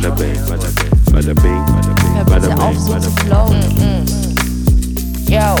[0.00, 1.64] bada bing, bada bing,
[2.26, 3.62] bada bing, auf, so bada zu flowen.
[5.26, 5.56] Yo.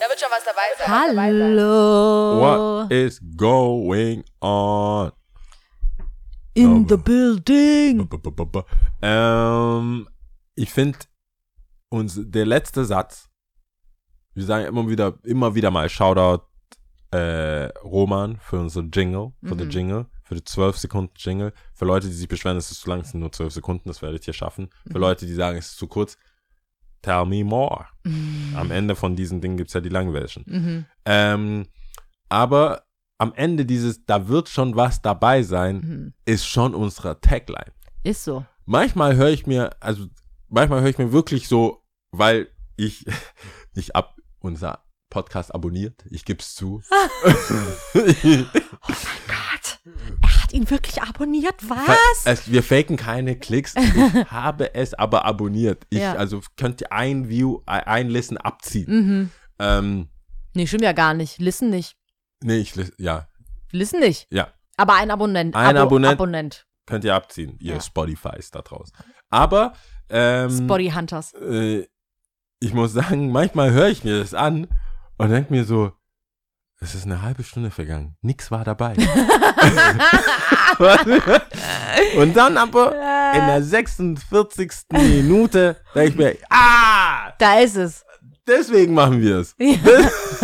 [0.00, 0.88] Da wird schon was dabei sein.
[0.88, 2.40] Hallo.
[2.40, 5.12] What is going on?
[6.54, 6.84] In Oh.
[6.88, 8.06] the building.
[8.08, 8.62] B- b- b- b-
[9.02, 10.06] Ähm,
[10.54, 10.98] ich finde,
[11.90, 13.28] uns der letzte Satz,
[14.34, 16.42] wir sagen immer wieder, immer wieder mal Shoutout
[17.12, 19.72] äh, Roman für unsere Jingle, für den Mhm.
[19.72, 21.52] Jingle, für die 12 Sekunden Jingle.
[21.74, 24.00] Für Leute, die sich beschweren, es ist zu lang, es sind nur 12 Sekunden, das
[24.02, 24.70] werdet ihr schaffen.
[24.86, 25.00] Für Mhm.
[25.00, 26.16] Leute, die sagen, es ist zu kurz,
[27.02, 27.86] tell me more.
[28.56, 30.44] Am Ende von diesen Dingen gibt's ja die langen Version.
[30.48, 30.86] Mhm.
[31.04, 31.66] Ähm,
[32.28, 32.84] aber
[33.18, 36.14] am Ende dieses, da wird schon was dabei sein, Mhm.
[36.24, 37.72] ist schon unsere Tagline.
[38.02, 38.44] Ist so.
[38.64, 40.06] Manchmal höre ich mir, also
[40.48, 43.04] manchmal höre ich mir wirklich so, weil ich,
[43.74, 46.80] ich ab unser Podcast abonniert, ich gebe es zu.
[47.92, 49.78] Gott,
[50.22, 51.54] er hat ihn wirklich abonniert.
[51.68, 52.24] Was?
[52.24, 53.92] es, wir faken keine Klicks, ich
[54.30, 55.86] habe es aber abonniert.
[55.90, 56.14] Ich, Ja.
[56.14, 58.86] also könnt ihr ein View, ein Listen abziehen.
[58.88, 59.30] Mhm.
[59.58, 60.08] Ähm,
[60.54, 61.38] Nee, stimmt ja gar nicht.
[61.38, 61.96] Listen nicht.
[62.42, 63.28] nee, ich, ja,
[63.70, 64.26] Listen nicht.
[64.30, 65.54] ja, Aber ein Abonnent.
[65.56, 66.12] Ein Abo Abonnent.
[66.12, 66.66] Abonnent.
[66.86, 67.80] könnt ihr abziehen, ihr Ja.
[67.80, 68.94] Spotifys da draußen.
[69.30, 69.72] Aber,
[70.10, 71.32] ähm, Spotty Hunters.
[71.34, 71.86] äh,
[72.60, 74.68] ich muss sagen, manchmal höre ich mir das an
[75.22, 75.92] und denke mir so,
[76.80, 78.16] es ist eine halbe Stunde vergangen.
[78.22, 78.96] Nix war dabei.
[82.16, 82.92] und dann aber
[83.34, 84.70] in der 46.
[84.90, 88.04] Minute denke ich mir, ah, Da ist es.
[88.48, 89.54] deswegen machen wir es.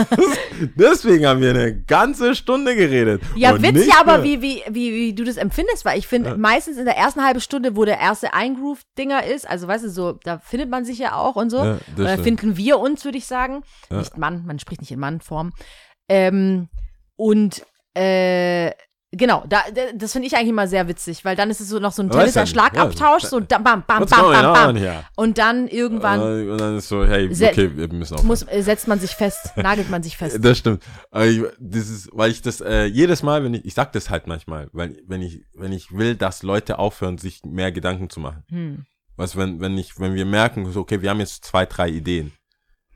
[0.77, 3.22] deswegen haben wir eine ganze Stunde geredet.
[3.36, 6.36] Ja, witzig, aber wie, wie, wie, wie du das empfindest, weil ich finde, Ja.
[6.36, 10.12] meistens in der ersten halben Stunde, wo der erste Eingroove-Dinger ist, also weißt du, so,
[10.24, 11.58] da findet man sich ja auch und so.
[11.58, 12.24] Ja, Oder stimmt.
[12.24, 13.62] finden wir uns, würde ich sagen.
[13.90, 13.98] Ja.
[13.98, 15.52] Nicht Mann, man spricht nicht in Mannform.
[16.08, 16.68] Ähm,
[17.16, 17.62] und
[17.94, 18.70] äh,
[19.12, 21.78] genau, da, da- das finde ich eigentlich immer sehr witzig, weil dann ist es so
[21.78, 23.28] noch so ein Tennis-Schlagabtausch, ja.
[23.28, 24.77] so da, bam, bam, bam, bam, bam.
[24.77, 25.05] here?
[25.17, 28.89] Und dann irgendwann Äh, Und dann ist so, hey, okay, wir müssen muss, äh, setzt
[28.89, 30.39] man sich fest, nagelt man sich fest.
[30.41, 30.83] Das stimmt.
[31.23, 34.27] Ich, das ist, weil ich das äh, jedes Mal, wenn ich, ich sag das halt
[34.27, 38.45] manchmal, weil wenn ich, wenn ich will, dass Leute aufhören, sich mehr Gedanken zu machen.
[38.51, 38.86] Hm.
[39.17, 42.33] Was, wenn, wenn ich, wenn wir merken, so, okay, wir haben jetzt zwei, drei Ideen,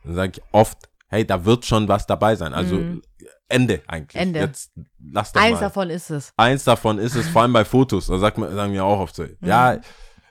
[0.05, 0.79] dann sage ich oft,
[1.13, 2.55] hey, da wird schon was dabei sein.
[2.55, 3.03] Also Mhm.
[3.49, 4.21] Ende eigentlich.
[4.21, 4.41] Ende.
[4.41, 4.73] Jetzt
[5.13, 5.61] lass doch Eins mal.
[5.61, 6.33] davon ist es.
[6.39, 8.07] Eins davon ist es, vor allem bei Fotos.
[8.07, 9.79] Da sagt man, sagen wir auch oft so, ja,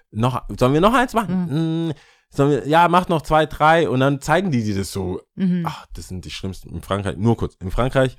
[0.09, 1.90] noch, sollen wir noch eins machen?
[1.90, 1.94] Mm,
[2.31, 5.22] sollen wir, ja, mach noch zwei, drei und dann zeigen die dir das so.
[5.36, 5.64] Mhm.
[5.68, 6.74] Ach, das sind die schlimmsten.
[6.74, 8.18] In Frankreich, nur kurz, in Frankreich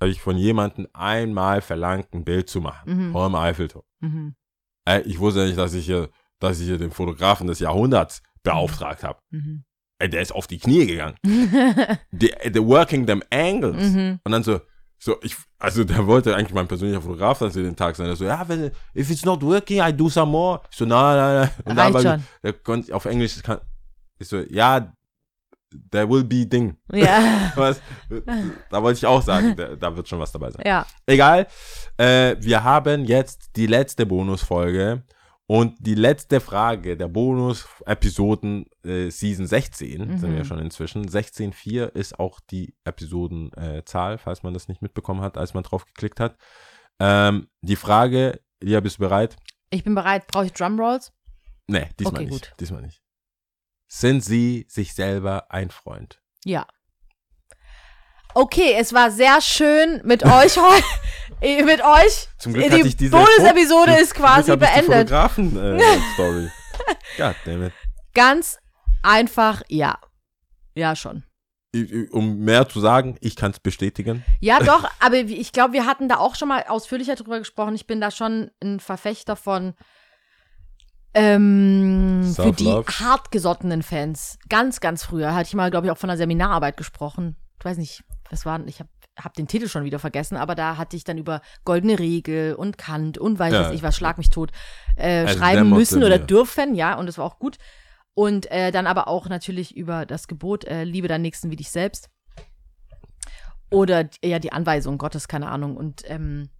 [0.00, 3.08] habe ich von jemandem einmal verlangt, ein Bild zu machen.
[3.08, 3.12] Mhm.
[3.12, 3.84] Vor dem Eiffelturm.
[4.00, 4.34] Mhm.
[4.84, 6.10] Ey, ich wusste nicht, dass ich hier,
[6.40, 9.20] dass ich hier den Fotografen des Jahrhunderts beauftragt habe.
[9.30, 9.64] Mhm.
[9.98, 11.16] Ey, der ist auf die Knie gegangen.
[12.12, 13.92] the, the working them angles.
[13.92, 14.20] Mhm.
[14.24, 14.60] Und dann so,
[14.98, 18.06] so, ich, also der wollte eigentlich mein persönlicher Fotograf sein für den Tag sein.
[18.06, 20.60] Der so, ja, wenn, if it's not working, I do some more.
[20.70, 21.50] Ich so, nein, nein, nein.
[21.64, 22.24] Und dann, schon.
[22.42, 23.60] der konnte auf Englisch, kann,
[24.18, 24.92] ich so, ja,
[25.90, 26.76] there will be Ding.
[26.92, 27.52] Ja.
[27.56, 27.80] Was?
[28.70, 30.62] Da wollte ich auch sagen, da, da wird schon was dabei sein.
[30.66, 30.86] ja.
[31.06, 31.46] Egal.
[31.96, 35.02] Äh, wir haben jetzt die letzte Bonusfolge
[35.46, 40.36] und die letzte Frage der Bonus-Episoden äh, Season 16 sind Mhm.
[40.36, 41.08] wir schon inzwischen.
[41.08, 45.84] 16.4 ist auch die Episodenzahl, äh, falls man das nicht mitbekommen hat, als man drauf
[45.86, 46.36] geklickt hat.
[46.98, 49.36] Ähm, die Frage, Lia, bist du bereit?
[49.70, 50.26] Ich bin bereit.
[50.26, 51.12] Brauche ich Drumrolls?
[51.68, 52.48] Nee, diesmal Okay, nicht.
[52.50, 52.52] gut.
[52.60, 53.02] Diesmal nicht.
[53.88, 56.20] Sind Sie sich selber ein Freund?
[56.44, 56.66] Ja.
[58.34, 60.84] Okay, es war sehr schön mit euch heute.
[61.40, 62.28] Mit euch.
[62.38, 65.08] Zum Glück die hatte Bonus-Episode ist quasi beendet.
[65.08, 66.50] Fotografen-Story.
[67.16, 67.72] Goddammit.
[68.14, 68.58] Ganz
[69.02, 69.98] einfach, ja.
[70.74, 71.24] Ja, schon.
[72.10, 74.24] um mehr zu sagen, ich kann es bestätigen.
[74.40, 77.74] Ja, doch, aber ich glaube, wir hatten da auch schon mal ausführlicher drüber gesprochen.
[77.74, 79.74] Ich bin da schon ein Verfechter von
[81.14, 84.38] ähm, für die hartgesottenen Fans.
[84.50, 87.36] Ganz, ganz früher hatte ich mal, glaube ich, auch von einer Seminararbeit gesprochen.
[87.58, 90.76] Ich weiß nicht, was war, ich habe hab den Titel schon wieder vergessen, aber da
[90.76, 93.60] hatte ich dann über goldene Regel und Kant und weiß Ja.
[93.62, 94.52] was ich was, schlag mich tot,
[94.96, 97.56] äh, Also schreiben müssen oder dürfen, ja, und das war auch gut.
[98.14, 101.70] Und äh, dann aber auch natürlich über das Gebot, äh, liebe deinen Nächsten wie dich
[101.70, 102.08] selbst.
[103.70, 105.76] Oder ja, die Anweisung Gottes, keine Ahnung.
[105.76, 106.50] Und, ähm,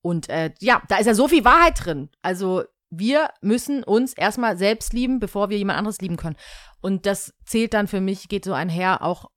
[0.00, 2.08] und äh, ja, da ist ja so viel Wahrheit drin.
[2.22, 6.36] Also wir müssen uns erstmal selbst lieben, bevor wir jemand anderes lieben können.
[6.80, 9.30] Und das zählt dann für mich, geht so einher, auch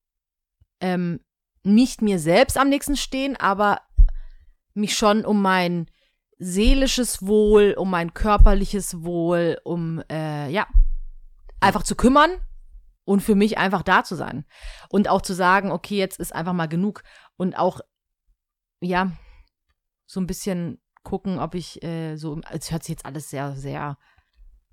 [0.82, 1.20] ähm,
[1.66, 3.82] nicht mir selbst am nächsten stehen, aber
[4.74, 5.88] mich schon um mein
[6.38, 10.68] seelisches Wohl, um mein körperliches Wohl, um äh, ja,
[11.60, 12.32] einfach zu kümmern
[13.06, 14.46] und für mich einfach da zu sein.
[14.90, 17.04] Und auch zu sagen, okay, jetzt ist einfach mal genug.
[17.38, 17.80] Und auch,
[18.82, 19.12] ja,
[20.06, 23.98] so ein bisschen gucken, ob ich äh, so, es hört sich jetzt alles sehr, sehr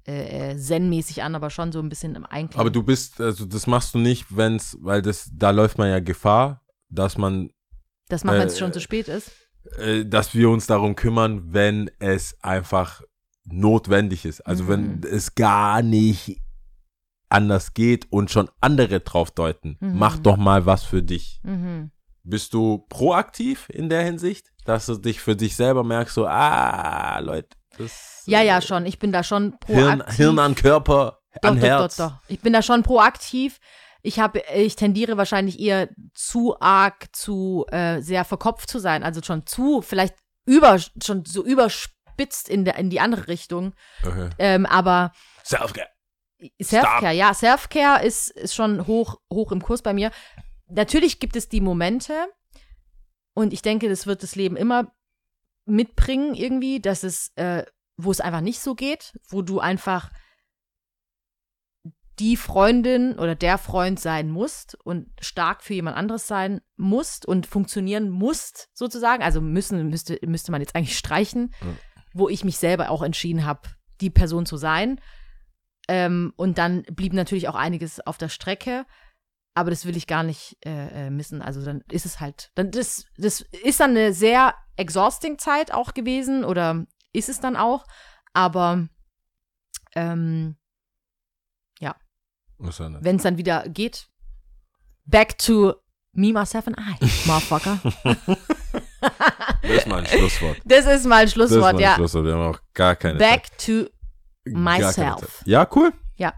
[0.07, 2.61] äh, äh, zen-mäßig an, aber schon so ein bisschen im Einklang.
[2.61, 6.01] Aber du bist, also das machst du nicht, wenn's, weil das, da läuft man ja
[6.01, 6.62] Gefahr,
[6.93, 7.51] dass man,
[8.09, 9.31] das machen, wenn es äh, schon zu spät ist.
[9.79, 13.03] äh, dass wir uns darum kümmern, wenn es einfach
[13.45, 14.41] notwendig ist.
[14.43, 14.69] Also Mhm.
[14.69, 16.41] wenn es gar nicht
[17.29, 19.77] anders geht und schon andere drauf deuten.
[19.81, 19.99] Mhm.
[19.99, 21.41] Mach doch mal was für dich.
[21.43, 21.91] Mhm.
[22.25, 27.19] Bist du proaktiv in der Hinsicht, dass du dich für dich selber merkst, so, ah,
[27.21, 27.49] Leute,
[27.79, 28.87] das Ja, ja, äh, schon.
[28.87, 30.17] Ich bin da schon Hirn, proaktiv.
[30.17, 31.97] Hirn an Körper, Doch, an doch, Herz.
[31.97, 32.21] doch, doch.
[32.29, 33.59] Ich bin da schon proaktiv.
[34.03, 39.23] Ich habe, ich tendiere wahrscheinlich eher zu arg zu äh, sehr verkopft zu sein, also
[39.23, 43.75] schon zu, vielleicht über, schon so überspitzt in der in die andere Richtung.
[44.05, 44.31] Okay.
[44.39, 45.13] Ähm, aber
[45.45, 45.89] Selfcare.
[46.61, 50.11] Selfcare, ja, Selfcare ist, ist schon hoch, hoch im Kurs bei mir.
[50.67, 52.27] Natürlich gibt es die Momente,
[53.35, 54.93] und ich denke, das wird das Leben immer
[55.65, 57.65] mitbringen, irgendwie, dass es, äh,
[57.97, 60.11] wo es einfach nicht so geht, wo du einfach
[62.23, 67.49] die Freundin oder der Freund sein musst und stark für jemand anderes sein musst und
[67.49, 69.25] funktionieren musst, sozusagen.
[69.25, 71.79] Also müssen, müsste, müsste man jetzt eigentlich streichen, Mhm.
[72.15, 73.63] wo ich mich selber auch entschieden habe,
[74.01, 75.01] die Person zu sein.
[75.89, 78.87] Ähm, und dann blieb natürlich auch einiges auf der Strecke.
[79.55, 81.43] Aber das will ich gar nicht äh, äh, missen.
[81.43, 85.93] Also dann ist es halt, dann das, das ist dann eine sehr exhausting Zeit auch
[85.93, 87.85] gewesen oder ist es dann auch.
[88.33, 88.87] Aber
[89.97, 90.57] ähm.
[92.63, 94.07] Wenn es dann wieder geht,
[95.05, 95.75] back to
[96.13, 96.95] me, myself and I,
[97.27, 97.79] motherfucker.
[99.63, 100.57] Das ist mal ein Schlusswort.
[100.65, 101.95] das ist mal ein Das ist Schlusswort, mal ein ja.
[101.95, 102.25] Schlusswort.
[102.25, 103.91] Wir haben auch gar keine Back to Zeit.
[104.45, 105.43] Keine myself.
[105.45, 105.93] Ja, cool.
[106.17, 106.35] Ja.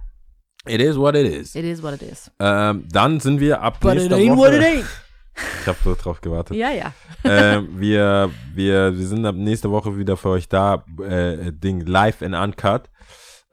[0.66, 1.54] It is what it is.
[1.54, 2.30] It is what it is.
[2.38, 4.38] Ähm, dann sind wir ab But it nächster ain't Woche.
[4.38, 4.84] what it ain't.
[5.60, 6.56] Ich habe so drauf gewartet.
[6.56, 6.92] Ja, ja.
[7.24, 10.84] ähm, wir, wir, wir sind ab nächste Woche wieder für euch da.
[11.02, 12.88] Äh, Ding live in Uncut.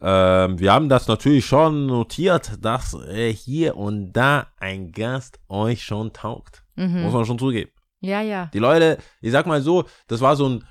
[0.02, 5.84] Ähm, wir haben das natürlich schon notiert, dass äh, hier und da ein Gast euch
[5.84, 6.64] schon taugt.
[6.76, 7.12] Muss Mhm.
[7.14, 7.72] man schon zugeben.
[8.00, 8.50] Ja, ja.
[8.54, 10.64] Die Leute, ich sag mal so, das war so ein,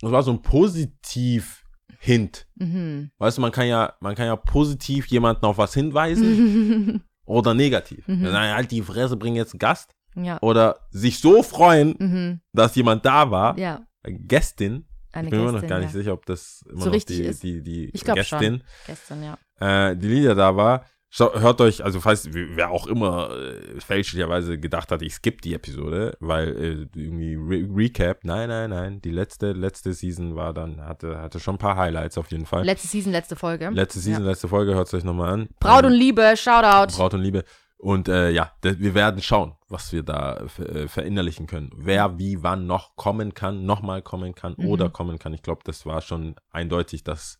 [0.00, 2.46] das war so ein Positiv-Hint.
[2.56, 3.10] Mhm.
[3.18, 8.06] Weißt du, man kann ja, man kann ja positiv jemanden auf was hinweisen oder negativ.
[8.06, 8.24] Mhm.
[8.24, 9.90] Dann halt die Fresse, bring jetzt einen Gast.
[10.14, 10.38] ja.
[10.42, 12.40] Oder sich so freuen, Mhm.
[12.52, 13.58] dass jemand da war.
[13.58, 13.82] Ja.
[14.04, 14.86] Gästin.
[15.18, 15.98] Eine ich bin mir noch Gästin, gar nicht ja.
[16.00, 17.42] sicher, ob das immer So noch richtig die, ist.
[17.42, 19.90] die, die Ich glaub Gästin, Gestern, ja.
[19.90, 20.84] äh, die Lilia da war.
[21.10, 26.18] Hört euch, also falls wer auch immer äh, fälschlicherweise gedacht hat, ich skippe die Episode,
[26.20, 26.48] weil
[26.94, 31.40] äh, irgendwie Re Recap, nein, nein, nein, die letzte, letzte Season war dann, hatte, hatte
[31.40, 32.62] schon ein paar Highlights auf jeden Fall.
[32.62, 33.70] Letzte Season, letzte Folge.
[33.70, 35.48] letzte Season, letzte Folge, hört es euch nochmal an.
[35.60, 36.94] Braut und Liebe, Shoutout.
[36.94, 37.42] Braut und Liebe.
[37.80, 41.70] Und äh, ja, wir werden schauen, was wir da äh, verinnerlichen können.
[41.76, 44.66] Wer wie wann noch kommen kann, nochmal kommen kann Mhm.
[44.66, 45.32] oder kommen kann.
[45.32, 47.38] Ich glaube, das war schon eindeutig, dass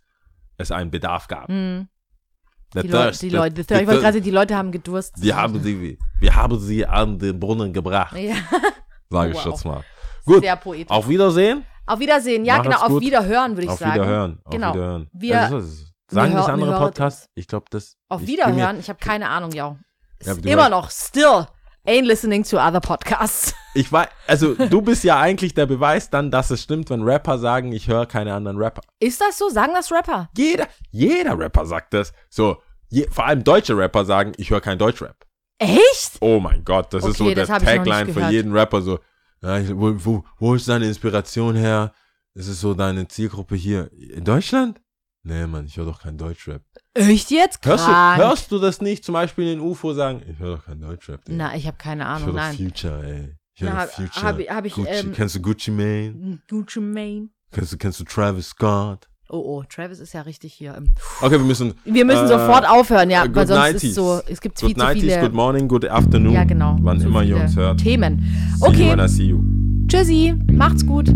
[0.57, 1.49] es einen Bedarf gab.
[1.49, 1.89] Mhm.
[2.75, 5.15] Die, Thirst, die Leute, ich wollte gerade sagen, die Leute haben Gedurst.
[5.21, 8.35] wir haben sie, wir haben sie an den Brunnen gebracht, Ja,
[9.09, 9.47] sage ich wow.
[9.47, 9.85] jetzt mal.
[10.27, 10.91] Gut, sehr poetisch.
[10.91, 11.65] auf Wiedersehen.
[11.87, 12.45] Auf Wiedersehen.
[12.45, 13.03] Ja, Macht's genau, auf gut.
[13.03, 13.95] Wiederhören, würde ich auf sagen.
[13.95, 14.39] Wiederhören.
[14.45, 14.75] Auf Genau.
[14.75, 15.09] Wiederhören.
[15.15, 15.61] Wir- Also,
[16.11, 17.31] sagen wir das andere Podcasts?
[17.35, 17.97] Ich glaube, das.
[18.11, 19.79] Auf ich bin mir- Wiederhören, ich habe keine Ahnung, ja.
[20.25, 21.47] Ja, immer noch still
[21.87, 23.55] ain't listening to other podcasts.
[23.75, 27.39] Ich weiß, also du bist ja eigentlich der Beweis dann, dass es stimmt, wenn Rapper
[27.39, 28.81] sagen, ich höre keine anderen Rapper.
[28.99, 29.51] Ist das so?
[29.51, 30.29] Sagen das Rapper?
[30.37, 32.13] Jeder, jeder Rapper sagt das.
[32.29, 32.57] So,
[32.89, 35.25] je, vor allem deutsche Rapper sagen, ich höre kein Deutschrap.
[35.59, 36.17] Echt?
[36.21, 38.83] Oh mein Gott, das ist so Okay, der Tagline für jeden Rapper.
[38.83, 38.99] So,
[39.43, 41.93] wo, wo, wo ist deine Inspiration her?
[42.35, 43.93] Ist so deine Zielgruppe hier.
[43.93, 44.81] In Deutschland?
[45.29, 46.63] Nee, Mann, ich höre doch kein Deutschrap.
[46.95, 47.65] Echt jetzt?
[47.67, 50.23] Hörst du, hörst du das nicht zum Beispiel in UFO sagen?
[50.31, 51.23] Ich höre doch kein Deutschrap.
[51.27, 51.37] Digga.
[51.37, 52.57] Na, ich habe keine ich Ahnung, höre doch nein.
[52.57, 53.35] Future, ey.
[53.55, 54.23] Ich höre Future.
[54.27, 54.89] hab ich- hab ich, Gucci.
[54.91, 56.39] ähm, kennst du Gucci Mane?
[56.49, 57.29] Gucci Mane.
[57.53, 59.07] Kennst du, kennst du Travis Scott?
[59.29, 60.83] Oh, oh, Travis ist ja richtig hier.
[61.21, 61.75] Okay, wir müssen.
[61.85, 63.85] Wir müssen Äh, sofort aufhören, ja, good weil sonst nighties.
[63.91, 66.33] ist so, es gibt viel Good zu nighties, viele good morning, good afternoon.
[66.33, 67.79] ja, genau, Wann zu immer ihr uns hört.
[67.81, 68.21] Themen.
[68.57, 69.43] See you Okay, when I see you.
[69.89, 71.11] tschüssi, macht's gut.